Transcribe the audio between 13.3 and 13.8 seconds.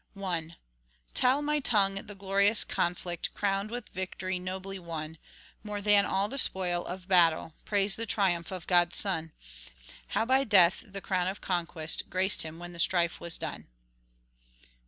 done.